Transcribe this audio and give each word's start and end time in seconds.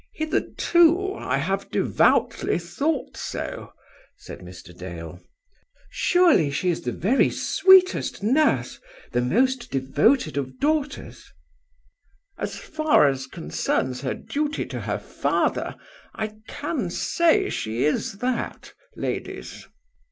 "Hitherto 0.15 1.13
I 1.13 1.37
have 1.37 1.69
devoutly 1.69 2.57
thought 2.57 3.15
so," 3.15 3.71
said 4.17 4.39
Mr. 4.39 4.75
Dale. 4.75 5.21
"Surely 5.91 6.49
she 6.49 6.71
is 6.71 6.81
the 6.81 6.91
very 6.91 7.29
sweetest 7.29 8.23
nurse, 8.23 8.79
the 9.11 9.21
most 9.21 9.69
devoted 9.69 10.37
of 10.37 10.59
daughters." 10.59 11.31
"As 12.39 12.55
far 12.57 13.07
as 13.07 13.27
concerns 13.27 14.01
her 14.01 14.15
duty 14.15 14.65
to 14.65 14.79
her 14.79 14.97
father, 14.97 15.75
I 16.15 16.33
can 16.47 16.89
say 16.89 17.51
she 17.51 17.83
is 17.85 18.13
that, 18.13 18.73
ladies." 18.95 19.67